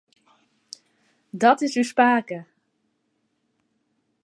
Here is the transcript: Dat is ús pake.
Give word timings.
Dat 1.43 1.59
is 1.67 1.75
ús 1.81 1.91
pake. 1.97 2.39